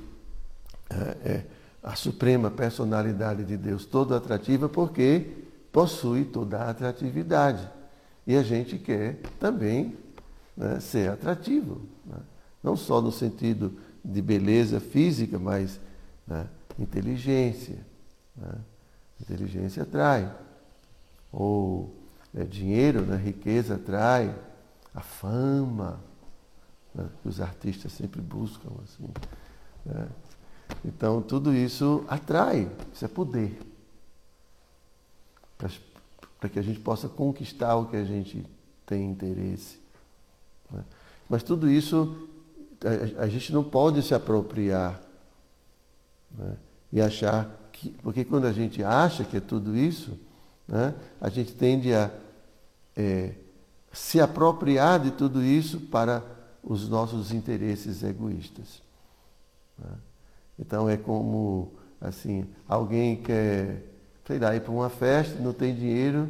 [0.90, 1.44] é, é
[1.84, 7.70] a suprema personalidade de Deus, toda atrativa, porque possui toda a atratividade.
[8.26, 9.96] E a gente quer também
[10.60, 11.80] né, ser atrativo.
[12.04, 12.18] Né?
[12.62, 15.80] Não só no sentido de beleza física, mas
[16.26, 16.46] né,
[16.78, 17.78] inteligência.
[18.36, 18.52] Né?
[19.18, 20.30] Inteligência atrai.
[21.32, 21.96] Ou
[22.34, 24.34] é, dinheiro, né, riqueza atrai.
[24.94, 26.00] A fama,
[26.94, 28.68] né, que os artistas sempre buscam.
[28.84, 29.08] Assim,
[29.86, 30.08] né?
[30.84, 33.58] Então, tudo isso atrai, isso é poder.
[36.38, 38.44] Para que a gente possa conquistar o que a gente
[38.86, 39.79] tem interesse.
[41.30, 42.28] Mas tudo isso
[42.84, 45.00] a, a, gente não pode se apropriar
[46.36, 46.56] né?
[46.92, 47.90] e achar que.
[48.02, 50.18] Porque quando a gente acha que é tudo isso,
[50.66, 50.92] né?
[51.20, 52.10] a gente tende a
[52.96, 53.34] é,
[53.92, 56.20] se apropriar de tudo isso para
[56.64, 58.82] os nossos interesses egoístas.
[59.78, 59.92] Né?
[60.58, 63.84] Então é como assim, alguém quer,
[64.26, 66.28] sei lá, ir para uma festa, não tem dinheiro,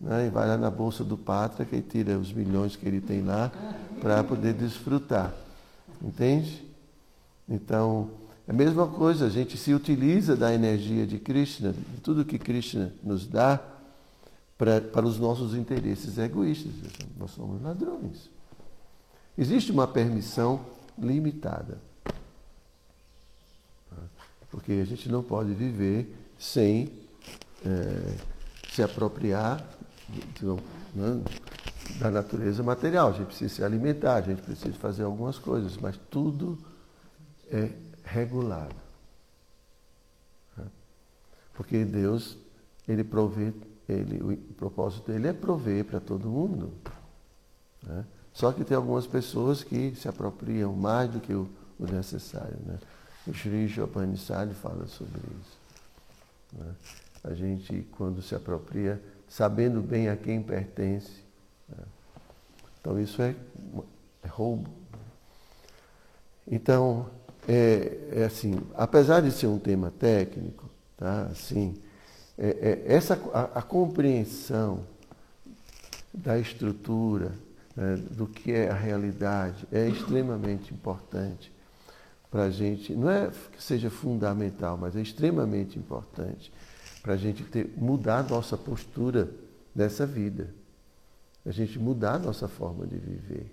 [0.00, 0.26] né?
[0.26, 3.50] e vai lá na bolsa do pátria e tira os milhões que ele tem lá
[4.00, 5.34] para poder desfrutar.
[6.02, 6.64] Entende?
[7.48, 8.10] Então,
[8.46, 12.38] é a mesma coisa, a gente se utiliza da energia de Krishna, de tudo que
[12.38, 13.60] Krishna nos dá,
[14.56, 16.72] para, para os nossos interesses egoístas.
[17.16, 18.28] Nós somos ladrões.
[19.36, 20.60] Existe uma permissão
[20.98, 21.78] limitada.
[24.50, 26.90] Porque a gente não pode viver sem
[27.64, 28.16] é,
[28.72, 29.64] se apropriar
[30.94, 31.22] né,
[31.98, 33.08] da natureza material.
[33.08, 36.58] A gente precisa se alimentar, a gente precisa fazer algumas coisas, mas tudo
[37.50, 37.70] é
[38.04, 38.74] regulado.
[41.58, 42.38] Porque Deus,
[42.86, 43.52] ele provê,
[43.88, 46.72] ele, o propósito dele é prover para todo mundo.
[47.82, 48.04] Né?
[48.32, 52.56] Só que tem algumas pessoas que se apropriam mais do que o, o necessário.
[52.64, 52.78] Né?
[53.26, 55.58] O Sri Upanishad fala sobre isso.
[56.52, 56.74] Né?
[57.24, 61.22] A gente, quando se apropria, sabendo bem a quem pertence.
[61.68, 61.84] Né?
[62.80, 63.34] Então, isso é,
[64.22, 64.68] é roubo.
[66.46, 67.10] Então,
[67.46, 71.28] é, é, assim, apesar de ser um tema técnico, tá?
[71.30, 71.74] assim,
[72.36, 74.84] é, é essa, a, a, compreensão
[76.12, 77.32] da estrutura,
[77.76, 81.52] né, do que é a realidade, é extremamente importante
[82.30, 86.52] para a gente, não é que seja fundamental, mas é extremamente importante
[87.08, 89.30] para a gente ter, mudar a nossa postura
[89.74, 90.50] dessa vida,
[91.46, 93.50] a gente mudar a nossa forma de viver.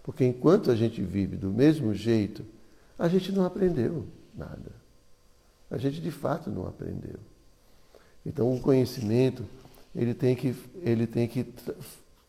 [0.00, 2.44] Porque enquanto a gente vive do mesmo jeito,
[2.96, 4.70] a gente não aprendeu nada.
[5.68, 7.18] A gente de fato não aprendeu.
[8.24, 9.44] Então o conhecimento
[9.92, 11.52] ele tem que, ele tem que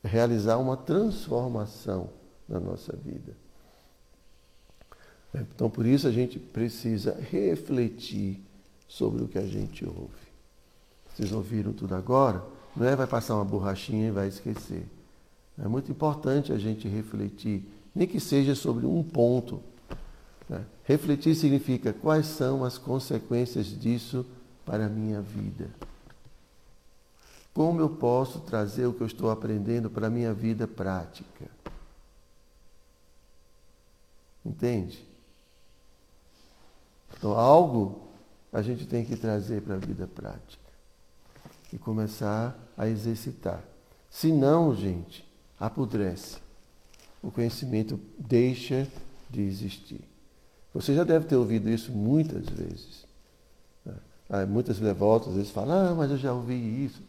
[0.04, 2.10] realizar uma transformação
[2.50, 3.36] na nossa vida.
[5.36, 8.42] Então por isso a gente precisa refletir
[8.92, 10.10] sobre o que a gente ouve.
[11.16, 12.44] Vocês ouviram tudo agora?
[12.76, 14.86] Não é vai passar uma borrachinha e vai esquecer.
[15.58, 17.64] É muito importante a gente refletir,
[17.96, 19.62] nem que seja sobre um ponto.
[20.50, 20.66] Né?
[20.84, 24.26] Refletir significa quais são as consequências disso
[24.66, 25.70] para a minha vida.
[27.54, 31.46] Como eu posso trazer o que eu estou aprendendo para a minha vida prática?
[34.46, 35.08] Entende?
[37.18, 38.11] Então, algo
[38.52, 40.62] a gente tem que trazer para a vida prática
[41.72, 43.64] e começar a exercitar.
[44.10, 45.26] Se não, gente,
[45.60, 46.38] apodrece.
[47.24, 48.88] O conhecimento deixa
[49.30, 50.02] de existir.
[50.74, 53.06] Você já deve ter ouvido isso muitas vezes.
[53.86, 54.46] Né?
[54.46, 57.02] Muitas devotas às vezes falam, ah, mas eu já ouvi isso.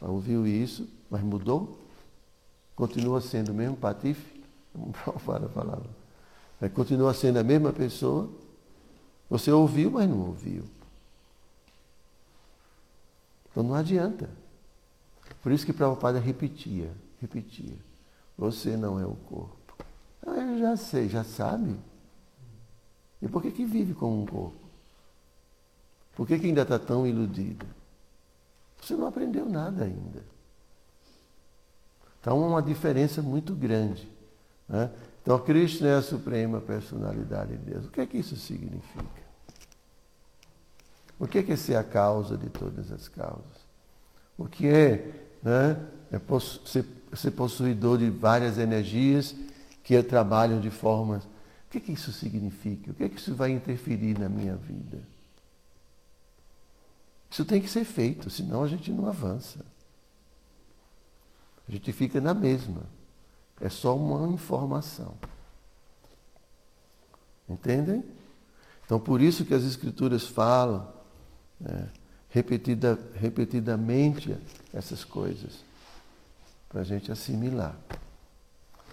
[0.00, 1.78] Ouviu isso, mas mudou?
[2.76, 4.42] Continua sendo o mesmo patife?
[5.24, 5.88] Para a palavra.
[6.74, 8.28] Continua sendo a mesma pessoa?
[9.28, 10.64] Você ouviu, mas não ouviu.
[13.50, 14.30] Então não adianta.
[15.42, 17.76] Por isso que Prabhupada repetia repetia.
[18.36, 19.74] Você não é o corpo.
[20.26, 21.76] Ah, eu já sei, já sabe.
[23.20, 24.68] E por que, que vive como um corpo?
[26.14, 27.66] Por que, que ainda está tão iludido?
[28.80, 30.24] Você não aprendeu nada ainda.
[32.20, 34.08] Então, uma diferença muito grande.
[34.68, 34.90] Né?
[35.28, 37.84] Então, Cristo é a suprema personalidade de Deus.
[37.84, 39.04] O que é que isso significa?
[41.18, 43.66] O que é, que é ser a causa de todas as causas?
[44.38, 45.12] O que é
[45.42, 46.18] né, é
[46.64, 49.36] ser ser possuidor de várias energias
[49.84, 51.24] que trabalham de formas.
[51.24, 51.28] O
[51.72, 52.90] que, que isso significa?
[52.90, 55.02] O que, que isso vai interferir na minha vida?
[57.30, 59.62] Isso tem que ser feito, senão a gente não avança.
[61.68, 62.96] A gente fica na mesma.
[63.60, 65.14] É só uma informação.
[67.48, 68.04] Entendem?
[68.84, 70.92] Então, por isso que as Escrituras falam
[71.60, 71.90] né,
[72.30, 74.36] repetida, repetidamente
[74.72, 75.64] essas coisas
[76.68, 77.76] para a gente assimilar.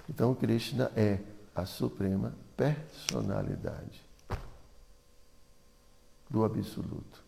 [0.10, 1.20] Então, Krishna é
[1.54, 4.04] a suprema personalidade
[6.30, 7.24] do absoluto.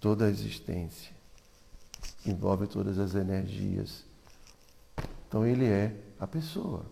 [0.00, 1.14] Toda a existência
[2.26, 4.04] envolve todas as energias.
[5.34, 6.86] Então, ele é a pessoa.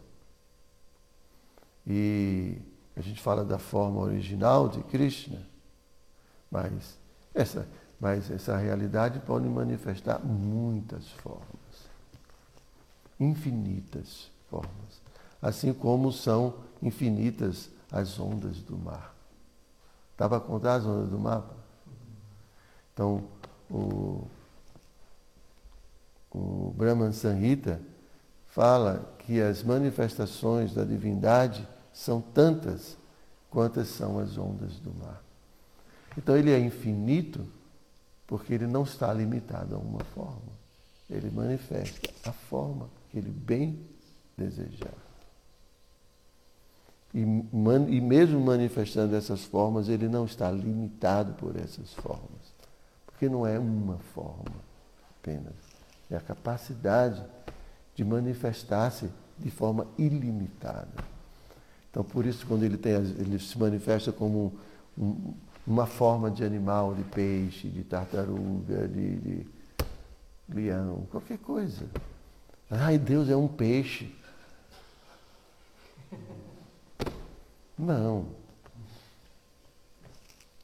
[1.87, 2.59] E
[2.97, 5.47] a gente fala da forma original de Krishna,
[6.51, 6.99] mas
[7.33, 7.69] essa
[8.01, 11.89] mas essa realidade pode manifestar muitas formas,
[13.21, 15.01] infinitas formas,
[15.41, 19.15] assim como são infinitas as ondas do mar.
[20.11, 21.49] Estava a contar as ondas do mar?
[22.93, 23.23] Então,
[23.71, 24.27] o,
[26.33, 27.81] o Brahman Sanhita
[28.53, 32.97] fala que as manifestações da divindade são tantas
[33.51, 35.23] quantas são as ondas do mar.
[36.17, 37.47] Então ele é infinito
[38.27, 40.53] porque ele não está limitado a uma forma.
[41.09, 43.79] Ele manifesta a forma que ele bem
[44.37, 44.95] desejar.
[47.15, 52.53] E, man, e mesmo manifestando essas formas, ele não está limitado por essas formas.
[53.07, 54.57] Porque não é uma forma
[55.19, 55.55] apenas.
[56.11, 57.23] É a capacidade
[58.03, 60.89] de manifestar-se de forma ilimitada.
[61.91, 64.59] Então, por isso, quando ele, tem, ele se manifesta como
[64.99, 65.35] um,
[65.67, 69.47] uma forma de animal, de peixe, de tartaruga, de, de
[70.49, 71.87] leão, qualquer coisa.
[72.71, 74.13] Ai, Deus é um peixe.
[77.79, 78.27] Não.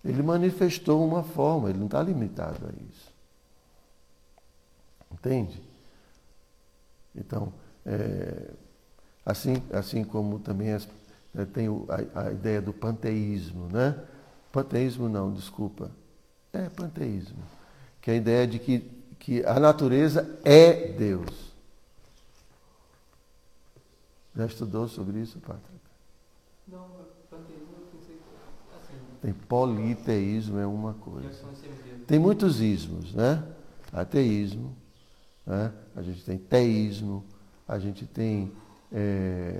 [0.04, 3.12] Ele manifestou uma forma, ele não está limitado a isso.
[5.12, 5.67] Entende?
[7.18, 7.52] Então,
[7.84, 8.50] é,
[9.24, 10.88] assim, assim como também as,
[11.34, 11.68] é, tem
[12.14, 13.98] a, a, ideia do panteísmo, né?
[14.52, 15.90] Panteísmo não, desculpa.
[16.52, 17.42] É panteísmo.
[18.00, 18.80] Que é a ideia de que,
[19.18, 21.48] que a natureza é Deus.
[24.34, 25.78] Já estudou sobre isso, Pátria?
[26.66, 26.86] Não,
[27.28, 28.16] panteísmo eu pensei
[28.76, 28.94] assim.
[29.20, 31.28] Tem politeísmo, é uma coisa.
[32.06, 33.42] Tem muitos ismos, né?
[33.92, 34.76] Ateísmo,
[35.48, 35.72] né?
[35.96, 37.24] a gente tem teísmo,
[37.66, 38.52] a gente tem
[38.92, 39.58] é,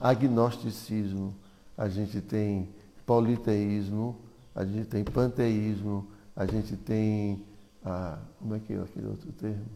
[0.00, 1.36] agnosticismo,
[1.76, 2.70] a gente tem
[3.04, 4.16] politeísmo,
[4.54, 7.44] a gente tem panteísmo, a gente tem.
[7.84, 9.66] Ah, como é que é aquele outro termo?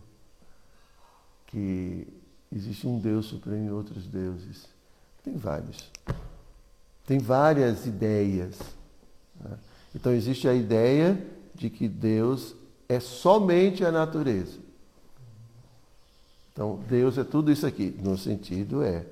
[1.47, 2.09] Que
[2.51, 4.67] existe um Deus supremo e outros deuses.
[5.23, 5.91] Tem vários.
[7.07, 8.59] Tem várias ideias.
[9.39, 9.59] Né?
[9.95, 11.23] Então existe a ideia
[11.55, 12.55] de que Deus
[12.89, 14.62] é somente a natureza.
[16.53, 19.07] Então Deus é tudo isso aqui, no sentido é.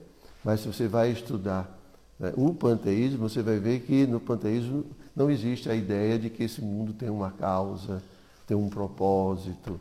[0.45, 1.79] Mas se você vai estudar
[2.19, 4.85] né, o panteísmo, você vai ver que no panteísmo
[5.15, 8.03] não existe a ideia de que esse mundo tem uma causa,
[8.47, 9.81] tem um propósito.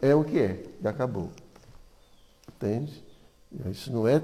[0.00, 1.30] É o que é, e acabou.
[2.48, 3.02] Entende?
[3.70, 4.22] Isso não é,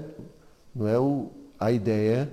[0.73, 1.29] não é o,
[1.59, 2.31] a ideia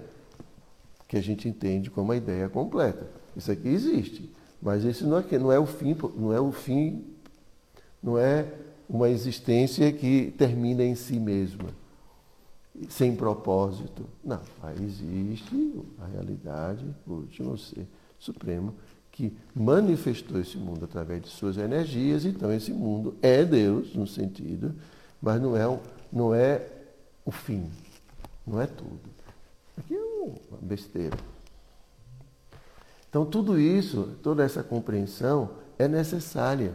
[1.08, 3.06] que a gente entende como a ideia completa.
[3.36, 4.32] Isso aqui existe,
[4.62, 7.04] mas esse não é, não é o fim, não é o fim,
[8.02, 8.46] não é
[8.88, 11.68] uma existência que termina em si mesma,
[12.88, 14.04] sem propósito.
[14.22, 14.40] Não,
[14.82, 17.86] existe a realidade, o último ser
[18.18, 18.74] supremo,
[19.10, 24.74] que manifestou esse mundo através de suas energias, então esse mundo é Deus, no sentido,
[25.22, 25.80] mas não é,
[26.12, 26.66] não é
[27.24, 27.70] o fim,
[28.46, 29.00] não é tudo.
[29.78, 31.16] Aqui é uma besteira.
[33.08, 36.74] Então, tudo isso, toda essa compreensão é necessária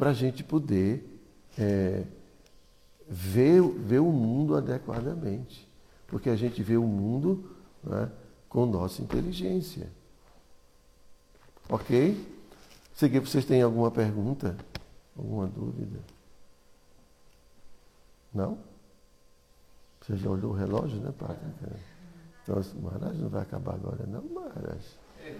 [0.00, 1.04] para a gente poder
[1.58, 2.06] é,
[3.06, 5.68] ver, ver o mundo adequadamente.
[6.06, 8.10] Porque a gente vê o mundo né,
[8.48, 9.92] com nossa inteligência.
[11.68, 12.16] Ok?
[12.94, 14.56] Seguir, vocês têm alguma pergunta?
[15.14, 16.00] Alguma dúvida?
[18.32, 18.58] Não?
[20.00, 21.44] Você já olhou o relógio, né, Padre?
[22.42, 24.98] Então, assim, Maharaj não vai acabar agora, não, Maharaj.
[25.18, 25.34] É,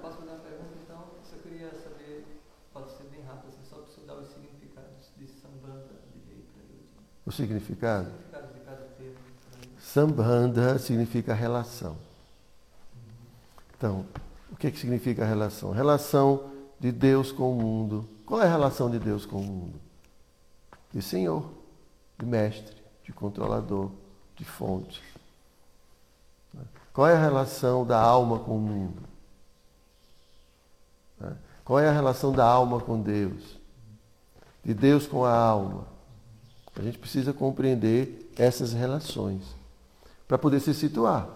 [0.00, 0.96] posso fazer uma pergunta, então?
[0.96, 2.24] Eu só queria saber,
[2.72, 6.48] pode ser bem rápido, assim, só para estudar os significados de Sambanda, direito
[7.28, 8.10] O significado?
[9.78, 11.94] Sambanda significa relação.
[13.76, 14.06] Então,
[14.50, 15.70] o que, que significa relação?
[15.70, 16.50] Relação
[16.80, 18.08] de Deus com o mundo.
[18.24, 19.78] Qual é a relação de Deus com o mundo?
[20.90, 21.52] De Senhor,
[22.18, 22.74] de Mestre,
[23.04, 23.90] de Controlador,
[24.34, 25.02] de Fonte.
[26.94, 29.02] Qual é a relação da alma com o mundo?
[31.62, 33.58] Qual é a relação da alma com Deus?
[34.64, 35.97] De Deus com a alma?
[36.78, 39.42] A gente precisa compreender essas relações
[40.26, 41.28] para poder se situar.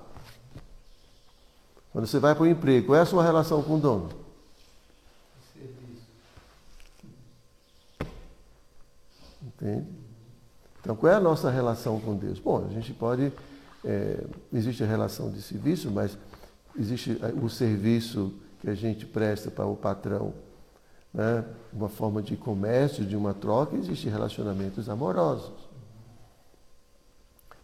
[1.93, 4.09] Quando você vai para o emprego, qual é a sua relação com o dono?
[9.43, 9.87] Entende?
[10.81, 12.39] Então, qual é a nossa relação com Deus?
[12.39, 13.33] Bom, a gente pode
[13.85, 16.17] é, existe a relação de serviço, mas
[16.79, 20.33] existe é, o serviço que a gente presta para o patrão,
[21.13, 21.45] né?
[21.73, 25.53] uma forma de comércio, de uma troca, existem relacionamentos amorosos.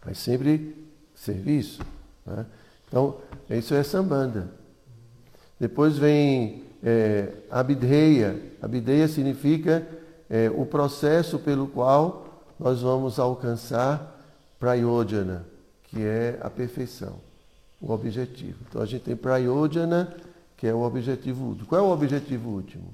[0.05, 0.77] Mas sempre
[1.15, 1.83] serviço.
[2.25, 2.47] Né?
[2.87, 3.17] Então,
[3.51, 4.51] isso é sambanda.
[5.59, 7.33] Depois vem é.
[7.51, 9.87] Abdeia significa
[10.31, 12.27] é, o processo pelo qual
[12.59, 14.17] nós vamos alcançar
[14.59, 15.47] prayodhana,
[15.85, 17.17] que é a perfeição,
[17.81, 18.59] o objetivo.
[18.69, 20.17] Então a gente tem Prayodhana,
[20.57, 21.67] que é o objetivo último.
[21.67, 22.93] Qual é o objetivo último?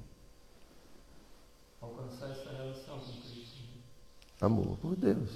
[1.81, 3.63] Alcançar essa relação com Cristo.
[4.45, 5.31] Amor por Deus.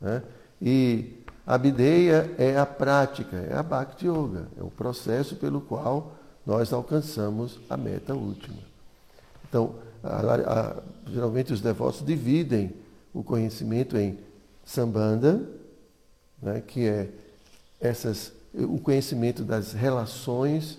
[0.00, 0.22] Né?
[0.60, 6.12] E a Bideia é a prática, é a Bhakti Yoga, é o processo pelo qual
[6.46, 8.58] nós alcançamos a meta última.
[9.48, 12.72] Então, a, a, geralmente os devotos dividem
[13.12, 14.18] o conhecimento em
[14.64, 15.42] Sambanda,
[16.40, 17.08] né, que é
[17.80, 20.78] essas, o conhecimento das relações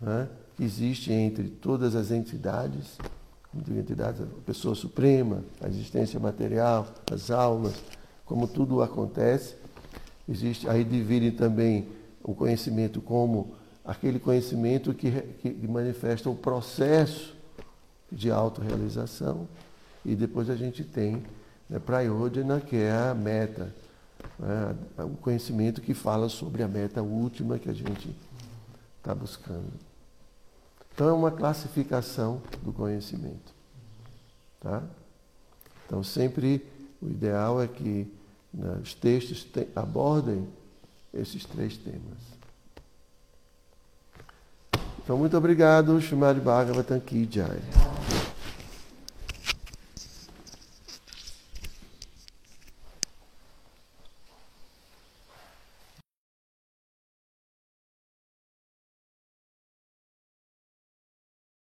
[0.00, 2.98] né, que existem entre todas as entidades,
[3.68, 7.74] entidades, a pessoa suprema, a existência material, as almas,
[8.24, 9.54] como tudo acontece.
[10.28, 11.88] Existe, aí dividem também
[12.22, 13.54] o conhecimento como
[13.84, 17.34] aquele conhecimento que, que manifesta o processo
[18.10, 19.48] de autorrealização.
[20.04, 21.22] E depois a gente tem
[21.68, 23.72] né, Prayodhana, que é a meta,
[24.38, 24.74] Né?
[24.98, 28.14] O conhecimento que fala sobre a meta última que a gente
[28.98, 29.85] está buscando.
[30.96, 33.52] Então é uma classificação do conhecimento.
[34.58, 34.82] Tá?
[35.84, 36.64] Então sempre
[37.02, 38.10] o ideal é que
[38.52, 40.48] né, os textos te, abordem
[41.12, 42.16] esses três temas.
[45.04, 47.60] Então muito obrigado, Shumari Bhagavatam Ki Jai.